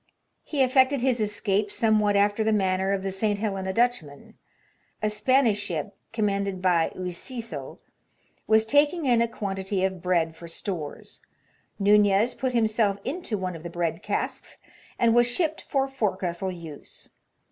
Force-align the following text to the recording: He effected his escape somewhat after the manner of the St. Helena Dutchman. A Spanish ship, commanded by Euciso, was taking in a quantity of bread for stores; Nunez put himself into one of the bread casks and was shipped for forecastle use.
He 0.43 0.63
effected 0.63 1.01
his 1.01 1.19
escape 1.19 1.69
somewhat 1.69 2.15
after 2.15 2.43
the 2.43 2.51
manner 2.51 2.91
of 2.91 3.03
the 3.03 3.11
St. 3.11 3.37
Helena 3.37 3.71
Dutchman. 3.71 4.33
A 5.03 5.11
Spanish 5.11 5.59
ship, 5.59 5.95
commanded 6.11 6.59
by 6.59 6.91
Euciso, 6.95 7.77
was 8.47 8.65
taking 8.65 9.05
in 9.05 9.21
a 9.21 9.27
quantity 9.27 9.83
of 9.85 10.01
bread 10.01 10.35
for 10.35 10.47
stores; 10.47 11.21
Nunez 11.77 12.33
put 12.33 12.53
himself 12.53 12.97
into 13.05 13.37
one 13.37 13.55
of 13.55 13.61
the 13.61 13.69
bread 13.69 14.01
casks 14.01 14.57
and 14.97 15.13
was 15.13 15.27
shipped 15.27 15.65
for 15.69 15.87
forecastle 15.87 16.51
use. 16.51 17.11